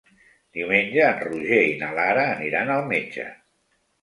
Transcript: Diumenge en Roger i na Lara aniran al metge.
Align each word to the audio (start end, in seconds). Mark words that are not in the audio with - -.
Diumenge 0.57 1.03
en 1.09 1.19
Roger 1.25 1.59
i 1.75 1.75
na 1.83 1.91
Lara 1.99 2.25
aniran 2.31 2.73
al 2.79 2.83
metge. 2.95 3.29